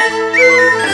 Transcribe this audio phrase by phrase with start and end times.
[0.00, 0.93] Música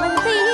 [0.00, 0.49] 我们可以。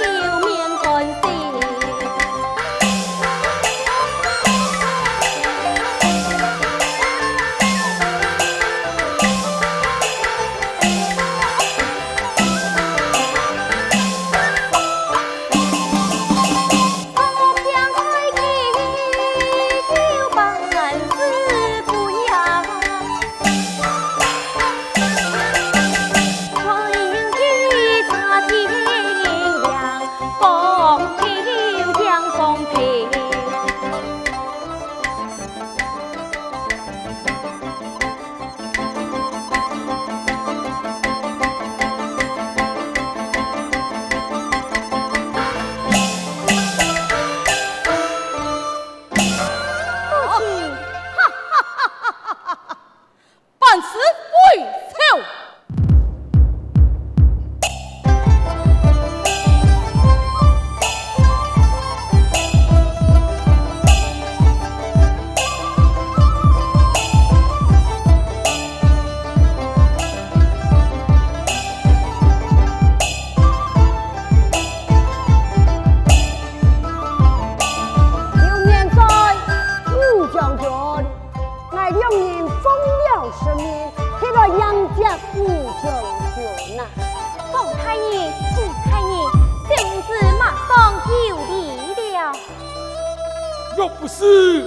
[93.76, 94.66] 若不是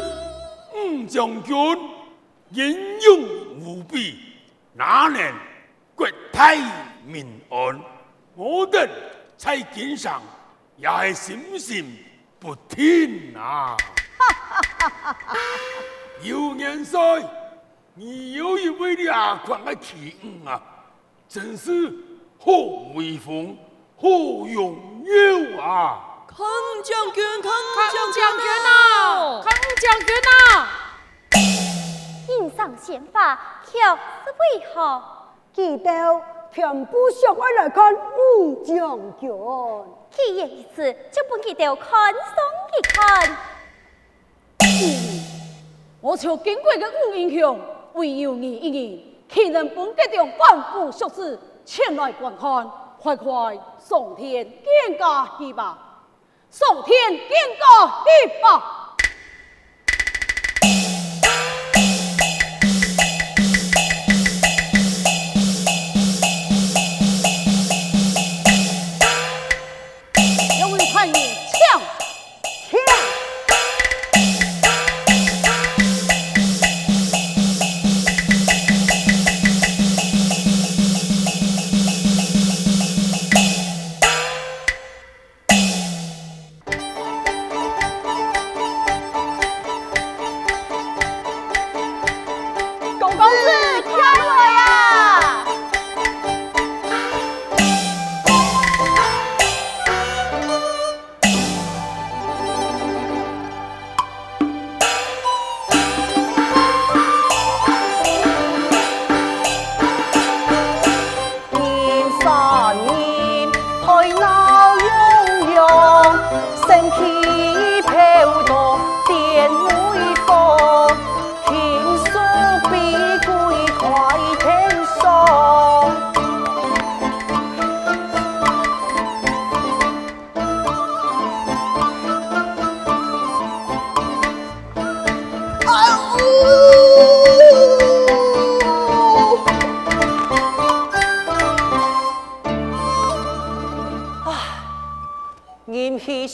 [0.75, 1.55] 吴将军
[2.51, 3.23] 英勇
[3.59, 4.19] 无比，
[4.73, 5.33] 哪能
[5.95, 6.57] 国泰
[7.03, 7.81] 民安？
[8.35, 8.87] 我等
[9.35, 10.21] 在井上
[10.77, 11.97] 也是心心
[12.39, 13.75] 不宁啊！
[16.21, 16.99] 有年岁，
[17.95, 20.61] 你有一位你阿官的奇恩啊，
[21.27, 21.91] 真是
[22.37, 22.51] 好
[22.93, 23.57] 威风，
[23.97, 24.07] 好
[24.53, 26.05] 荣耀啊！
[26.39, 26.47] 康
[26.85, 27.51] 将军，康
[27.91, 28.23] 将军
[28.65, 29.51] 啊，康
[29.81, 30.15] 将军
[30.55, 30.69] 啊！
[32.29, 35.03] 迎上宪法，却是为何？
[35.51, 35.91] 记得
[36.53, 39.29] 全部上来来看武将军。
[40.11, 42.23] 去言一次，就本记得看上
[42.77, 43.37] 一看。
[44.59, 44.65] 嗯、
[45.99, 47.59] 我朝经过的武英雄，
[47.95, 52.71] 唯有你一人，岂能本记得反复学子前来观看？
[52.97, 55.88] 快快上天见驾去吧！
[56.51, 58.78] 上天见驾去吧！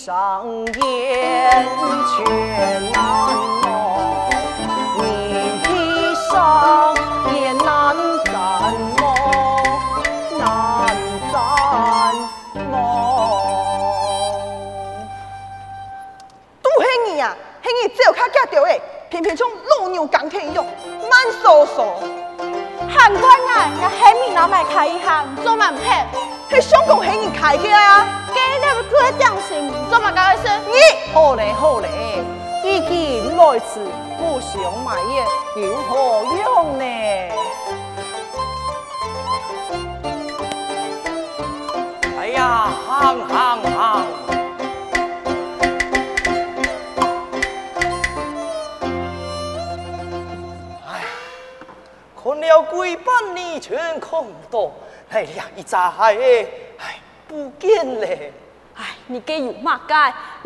[0.06, 0.46] 上
[0.84, 1.66] 宴
[2.12, 3.02] 全难
[3.64, 3.68] 忘，
[5.00, 5.04] 饮
[5.64, 5.66] 喜
[6.30, 6.94] 上
[7.34, 7.66] 宴难
[8.24, 8.32] 暂
[9.02, 9.04] 忘，
[10.38, 10.44] 难
[11.34, 11.34] 暂
[12.72, 12.72] 忘。
[16.62, 18.80] 都是你呀，是你走卡家掉的，
[19.10, 19.48] 偏偏像
[19.80, 20.64] 老牛钢铁一样
[21.10, 21.84] 慢嗦嗦。
[22.96, 26.06] 韩官啊，那黑米老买开一行，做满配，
[26.52, 28.22] 是香港是你开的啊？
[28.96, 29.50] 佢讲什
[29.90, 30.48] 做乜搞事？
[30.66, 30.74] 你
[31.14, 31.90] 好嘞好嘞，
[32.64, 33.86] 已经来迟，
[34.18, 34.54] 不想
[34.84, 35.24] 买嘢
[35.62, 36.86] 有何用呢？
[42.18, 44.06] 哎呀，行行行！
[50.88, 50.90] 哎，
[52.24, 54.72] 看了几百年全看不到，
[55.12, 56.48] 哎呀，一眨眼，
[56.80, 58.08] 哎，不见了。
[59.06, 59.94] 唉，你给有嘛解？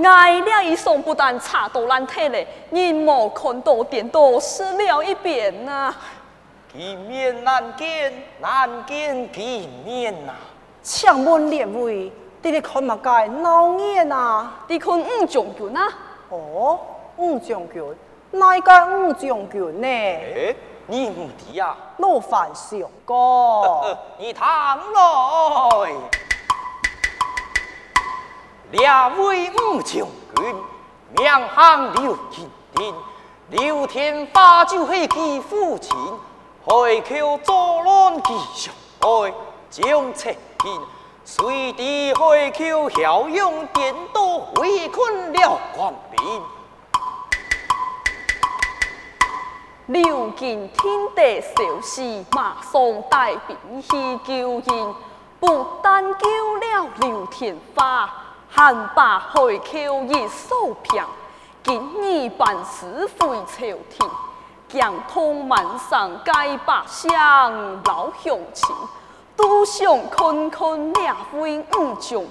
[0.08, 5.96] 挨了一双不但查到烂体嘞，你莫看到点都失了一遍呐、啊。
[6.74, 10.40] 见面难见，难见见面呐、啊。
[10.82, 12.12] 请问两位，
[12.42, 14.52] 你哋看嘛解闹眼呐？
[14.68, 15.88] 你看五将军啊？
[16.30, 16.80] 哦，
[17.18, 17.84] 五将军，
[18.32, 19.88] 哪一个五将军呢？
[19.88, 20.56] 哎，
[20.88, 21.76] 你唔知啊？
[21.98, 23.86] 老范上过。
[24.18, 25.92] 你躺来。
[28.72, 30.06] 两位吴将
[30.36, 30.56] 军，
[31.18, 32.94] 名喊刘金定，
[33.50, 35.92] 刘天发就是其父亲，
[36.64, 39.34] 海口作乱其上爱，
[39.72, 40.82] 将赤平，
[41.26, 44.22] 随地海口骁勇颠倒，
[44.62, 46.42] 围困了官兵。
[49.88, 54.96] 刘金听得消息，马上带兵去救援，
[55.40, 56.28] 不但救
[56.58, 58.08] 了刘天发。
[58.52, 61.04] 还把海口一扫平，
[61.64, 64.10] 今日办事回朝廷，
[64.68, 66.32] 将通满上街
[66.66, 67.12] 百姓
[67.86, 68.76] 老乡亲，
[69.36, 72.28] 都想看看两位吴将军，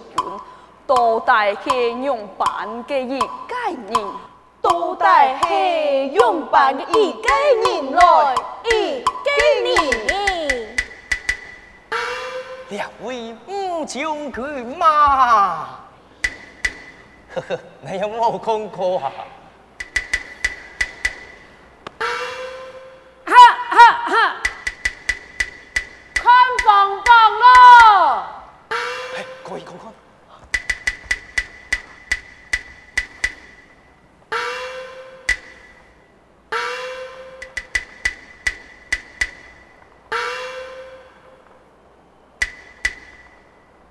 [0.86, 4.12] 到底是用办的一概人，
[4.60, 5.04] 到底
[5.46, 7.30] 是用办的一概
[7.64, 8.34] 人来
[8.64, 9.30] 一概
[9.62, 10.76] 人，
[12.70, 15.77] 两位吴将军嘛。
[17.34, 19.12] 呵呵，你有冇看过啊？
[23.24, 23.34] 哈
[23.68, 24.42] 哈哈！
[26.14, 26.24] 看
[26.64, 27.44] 房房咯！
[29.14, 29.92] 哎，可以看看。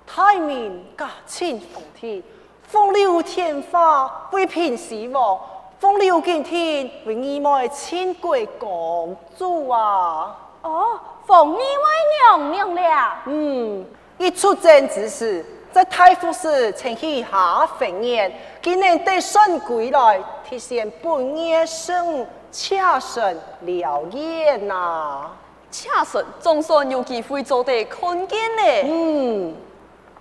[0.06, 2.20] 太明驾亲奉天。
[2.68, 5.40] 风流天花为平死亡，
[5.78, 10.36] 风流今天为你妹千贵公主啊！
[10.60, 13.14] 哦，风你为娘娘了。
[13.24, 13.86] 嗯，
[14.18, 25.30] 一出征之时，在太傅寺请许下婚宴，今年得顺归来，提现本业生妾身了言呐。
[25.70, 28.62] 妾身总算有机会做得看见呢。
[28.84, 29.54] 嗯，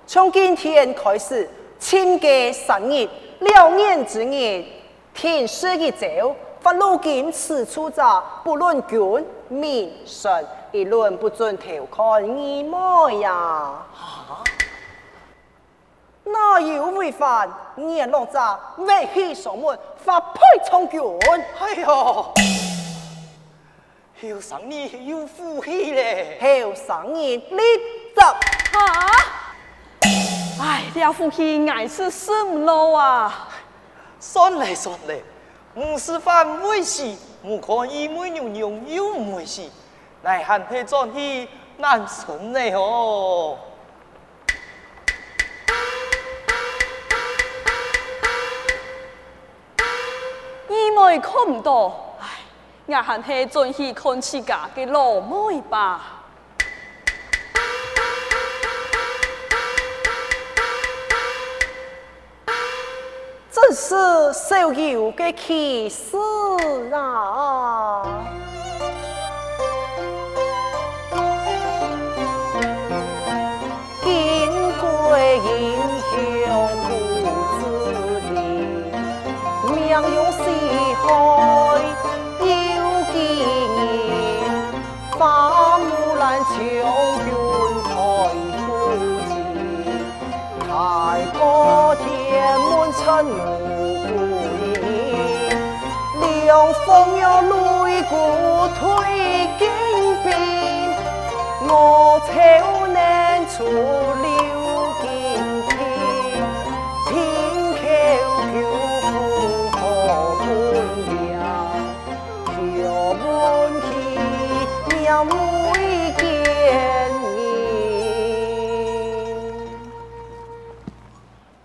[0.06, 1.50] 从今天开始。
[1.80, 3.08] 亲家三日，
[3.40, 4.66] 两年之日，
[5.14, 6.08] 天师一走，
[6.60, 13.32] 发如今此处者，不论君民神，一律不准偷看你么呀？
[13.32, 14.44] 啊？
[16.24, 17.50] 哪有违反？
[17.76, 18.40] 年老者
[18.78, 21.00] 为戏上门，发配充军。
[21.60, 22.34] 哎呦，后
[24.42, 26.40] 生你有福气嘞！
[26.42, 27.62] 后生你立
[28.16, 29.37] 则啊！
[30.60, 33.48] 哎，了夫妻，爱是什么路啊？
[34.20, 35.16] 算了算了，
[35.76, 39.70] 不是犯没事，不可以每娘娘有为事，
[40.24, 41.48] 来喊他转去
[41.78, 43.58] 难存的哦。
[50.70, 52.26] 伊妹看到，哎，
[52.88, 56.17] 我喊他转去看自家的老妹吧。
[63.80, 63.94] 是
[64.34, 66.18] 少有的气势
[66.92, 68.37] 啊！
[98.10, 98.16] 鼓
[98.80, 98.86] 退
[99.60, 99.68] 京
[100.24, 100.32] 兵，
[101.68, 101.72] 我
[102.26, 102.32] 朝
[102.88, 104.26] 南出留
[105.02, 105.06] 京
[105.68, 105.76] 天，
[107.10, 107.12] 平
[107.74, 107.78] 口
[108.54, 108.56] 求
[109.02, 109.06] 富
[109.72, 109.76] 可
[110.40, 110.42] 本
[111.34, 111.36] 了，
[112.56, 112.56] 求
[113.14, 113.22] 门
[113.82, 113.86] 去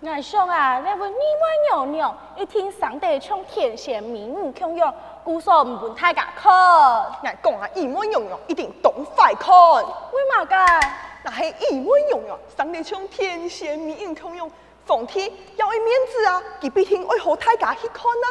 [0.01, 1.19] 鸟兄啊，那位美美
[1.69, 4.93] 娘娘一听上帝唱天仙明语腔样，
[5.23, 6.51] 姑嫂唔问太家看。
[7.23, 9.53] 俺讲啊，美美娘娘一定懂快看。
[10.11, 10.55] 为嘛个？
[11.23, 14.49] 那系美美娘娘上帝唱天仙明语腔样，
[14.85, 18.27] 奉天要爱面子啊，佢必定爱好太家去看啊。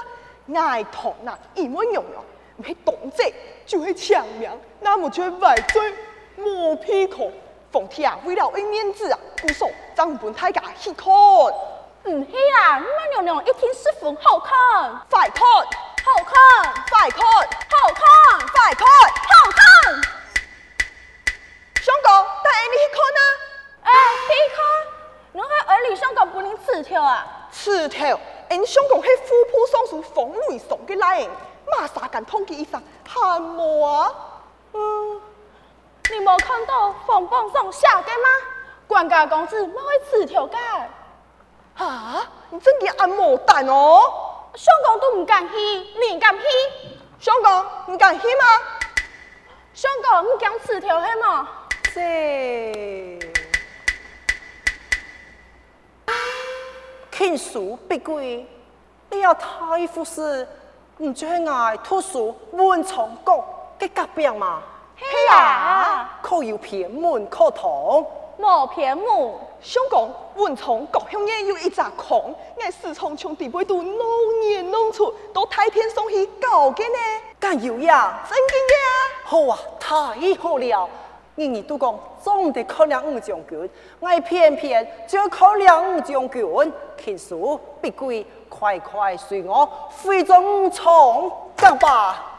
[0.55, 2.23] 爱同那美美娘娘
[2.59, 3.25] 唔系动者，
[3.65, 5.95] 就系长命，那么就坏嘴
[6.37, 7.33] 磨屁股。
[7.71, 11.11] 奉天啊，为了爱面子啊，姑嫂怎唔问大家去看？
[11.11, 15.47] 唔系啦，美美娘娘一听十分好看，快看，
[16.05, 16.35] 好看，
[16.91, 19.63] 快看，好看，快看，好看。
[21.81, 22.11] 相公，
[22.43, 23.21] 带你去看啊！
[23.85, 23.91] 哎，
[24.27, 24.59] 去看，
[25.33, 27.27] 你喺儿女相公不能刺条啊？
[27.53, 28.19] 刺条，
[28.51, 31.29] 因相公系富婆双属风雷送嘅来，
[31.71, 34.15] 马上间通缉一声，喊我啊！
[34.73, 35.21] 嗯，
[36.11, 38.29] 你冇看到凤榜上写嘅吗？
[38.89, 40.57] 管家公子冇会刺条嘅。
[41.77, 42.29] 啊！
[42.51, 44.32] 你真嘅按摩蛋哦！
[44.55, 46.45] 相公都唔敢去，你敢去？
[47.19, 48.45] 相公，你敢去吗？
[49.73, 51.49] 相公，你敢刺条黑吗？
[51.95, 53.19] 这
[57.11, 58.47] 倾书必贵，
[59.11, 60.47] 你要太服侍，
[60.99, 63.43] 唔就系爱读书文昌宫
[63.79, 64.63] 嘅隔壁嘛？
[64.99, 68.07] 系啊，可有偏门可通？
[68.39, 69.07] 冇偏门。
[69.63, 76.99] 相公，文昌国乡也有一只空，我时常从地背度弄年弄出，到太天上去搞嘅呢。
[77.39, 78.21] 敢有呀？
[78.29, 78.89] 真嘅呀！
[79.25, 79.95] 好啊，太
[80.41, 80.89] 好了！
[81.37, 86.73] 人人都讲总得考量五将军，我偏偏就考量五将军。
[87.03, 89.65] 倾书必归，快快随我
[90.03, 92.32] 回中从走吧。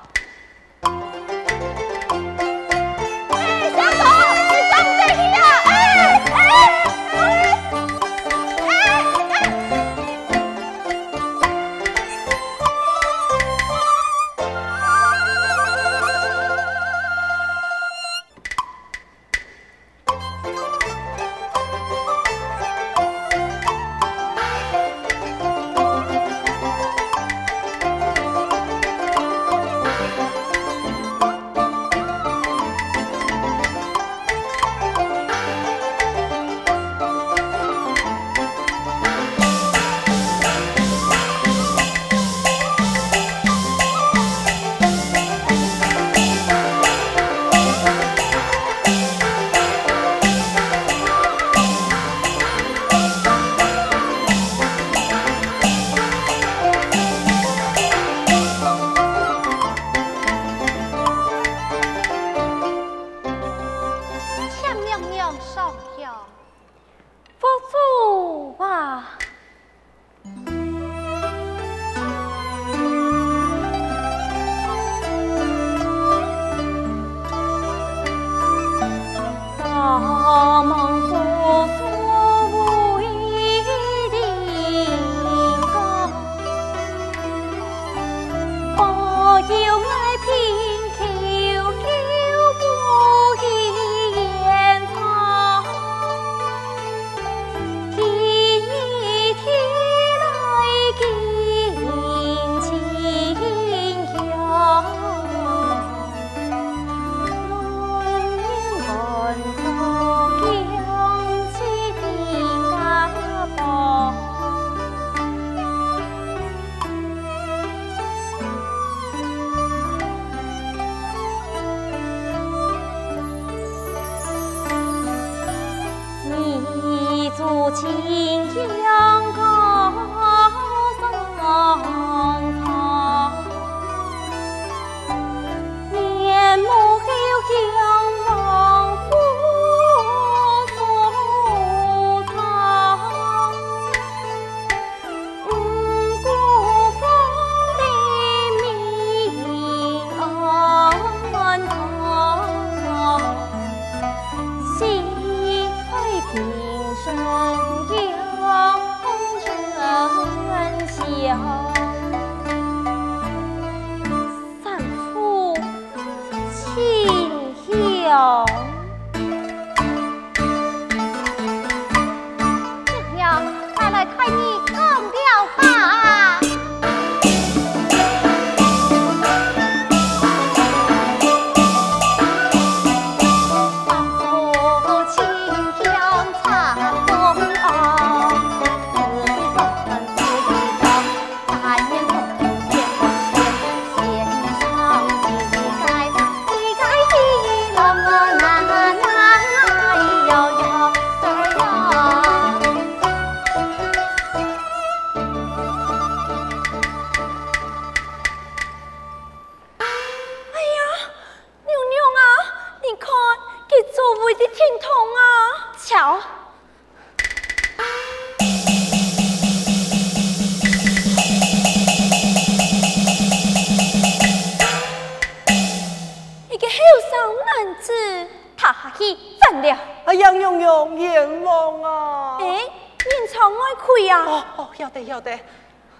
[233.77, 234.25] 亏啊！
[234.25, 235.32] 哦哦，晓得晓得。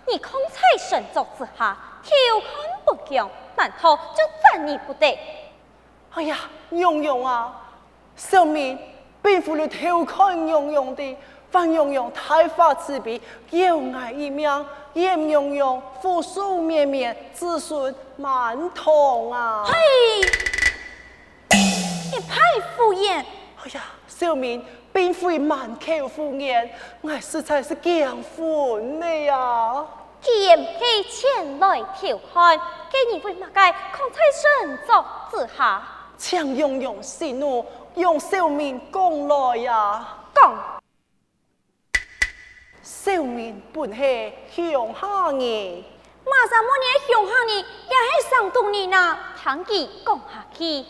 [0.08, 2.48] 你空在神族之下，调侃
[2.86, 5.18] 不强，难道就站你不得？
[6.14, 6.38] 哎呀，
[6.70, 7.56] 蓉蓉啊，
[8.16, 8.78] 小明
[9.22, 11.18] 并非你调侃蓉蓉的，
[11.50, 19.64] 范蓉蓉太发慈悲，有爱一命，严蓉蓉福寿绵绵，子孙满堂啊！
[19.66, 19.74] 嘿，
[21.50, 22.42] 你太
[22.76, 23.24] 敷衍！
[23.64, 26.70] 哎呀，小民并非满口胡言，
[27.02, 29.84] 我实在是讲欢的呀。
[30.22, 32.58] 既然他前来调侃，
[32.92, 35.82] 既然会马街空在神作之下，
[36.16, 40.08] 请蓉蓉息怒，用小民讲来呀。
[40.34, 40.56] 讲，
[42.82, 45.84] 小民本系乡下人，
[46.24, 50.86] 马上么年乡下人也系上东人呐，听佢讲下去。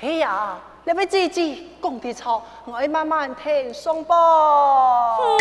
[0.00, 4.14] 嘿呀，你要自己讲的错，我慢慢听上噃。
[5.20, 5.38] 嗯，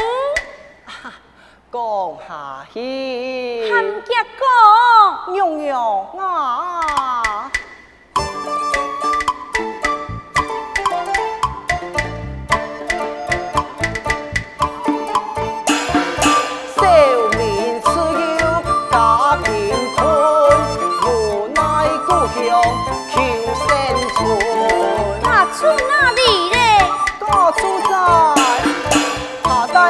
[1.72, 3.72] 讲下去。
[3.72, 7.50] 含夹讲，娘娘啊。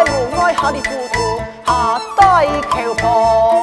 [0.10, 3.59] 下大门外下的糊涂，下大桥旁，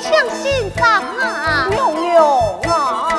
[0.00, 3.09] 请欣赏啊，蓉蓉啊，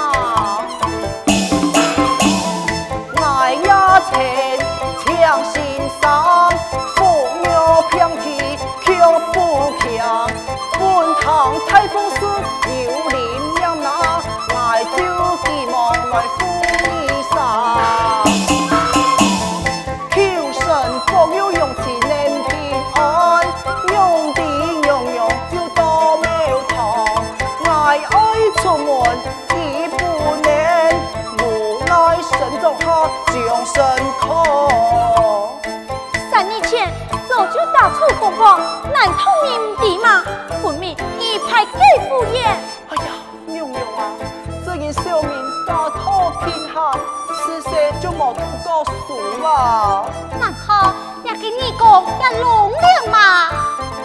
[49.12, 50.06] 告诉啦。
[50.40, 50.94] 难道
[51.24, 53.50] 也跟你讲也弄了吗？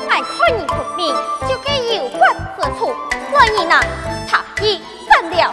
[0.08, 1.14] 爱看你不明，
[1.48, 2.94] 就给有关之处。
[3.30, 3.80] 所以呢，
[4.28, 5.52] 他已分了。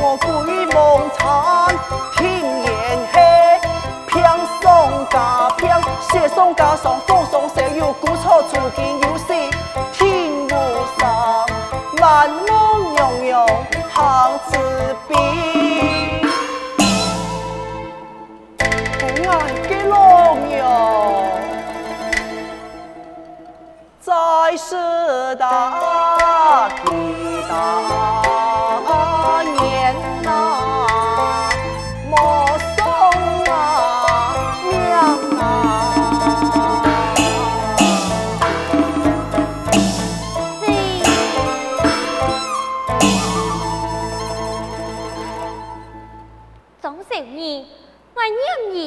[0.00, 0.58] 我鬼。
[0.78, 2.37] 梦残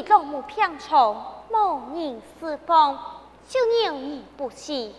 [0.08, 1.16] 老母偏宠，
[1.50, 2.98] 无人侍奉，
[3.50, 4.96] 就让你不喜。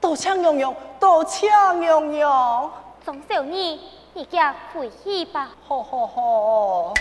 [0.00, 2.70] 多抢蓉蓉，多抢蓉蓉。
[3.04, 3.80] 总小你，
[4.14, 5.50] 你家回去吧。
[5.66, 6.94] 好好好。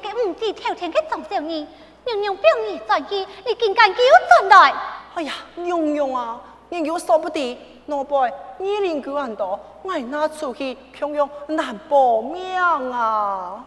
[0.00, 1.66] 嘅五弟挑天嘅总少年，
[2.04, 4.74] 娘娘表儿在意，你竟敢叫进来？
[5.14, 13.64] 哎呀，娘娘啊，娘娘说不得，老辈，二零九万多，我拿出去平庸难保命啊！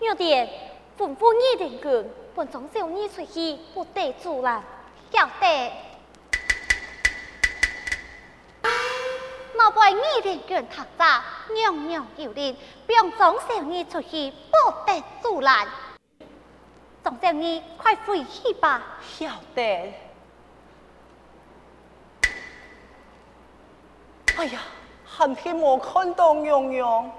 [0.00, 0.48] 有点
[0.98, 2.04] 吩咐二零九，
[2.34, 4.62] 本总少你出去不得阻拦，
[5.12, 5.72] 晓得。
[9.54, 11.22] 老辈二零九他咋，
[11.54, 12.56] 娘娘有令，
[12.88, 15.68] 让总少你出去不得阻拦。
[17.02, 18.82] 总少年，快回去吧。
[19.18, 19.92] 晓得。
[24.36, 24.60] 哎呀，
[25.04, 27.10] 寒天没看到娘娘。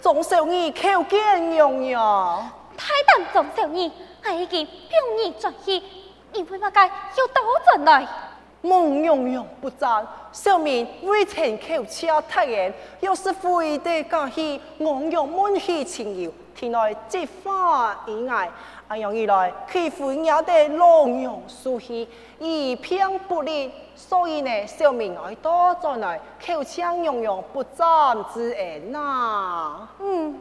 [0.00, 2.50] 总少年求见娘娘。
[2.76, 3.90] 太等总少年，
[4.24, 5.82] 我已经表儿在意，
[6.32, 8.08] 因为乜解要多进来？
[8.62, 18.48] 孟娘娘不赞，小明未曾口车太严，要是非得假戏，昂扬满戏情游，天来即花意外。
[18.86, 29.88] 安阳以来，欺负也得狼阳书戏，一片不利，所以呢，小明爱多在内，口腔娘娘不赞之言呐。
[29.98, 30.38] 嗯，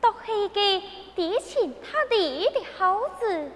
[0.00, 0.60] 都是个
[1.14, 3.52] 低情他地的好子。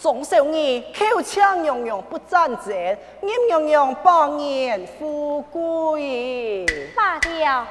[0.00, 6.64] 总少年口腔融融不赞之言，念娘娘百年富贵。
[6.94, 7.66] 罢了。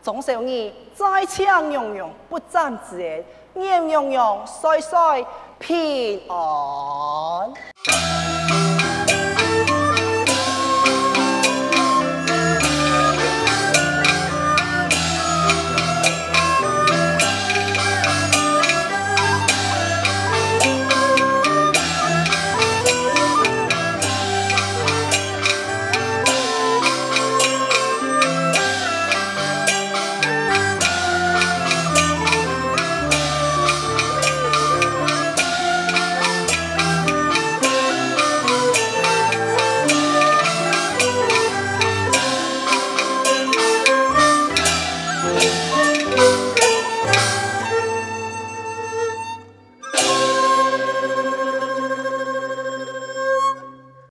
[0.00, 4.98] 总少年在腔娘娘不赞之言，念娘娘岁岁
[5.58, 7.52] 平安。